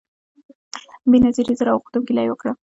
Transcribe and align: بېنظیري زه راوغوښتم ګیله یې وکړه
بېنظیري 1.11 1.53
زه 1.59 1.63
راوغوښتم 1.67 2.01
ګیله 2.07 2.21
یې 2.23 2.31
وکړه 2.31 2.51